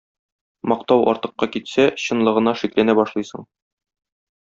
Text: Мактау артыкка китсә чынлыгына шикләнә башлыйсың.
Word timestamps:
Мактау 0.73 1.03
артыкка 1.11 1.49
китсә 1.57 1.87
чынлыгына 2.07 2.57
шикләнә 2.65 2.99
башлыйсың. 3.03 3.51